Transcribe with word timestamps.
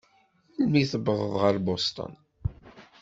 Melmi 0.53 0.83
tewwḍeḍ 0.91 1.33
ɣer 1.41 1.55
Boston? 1.67 2.13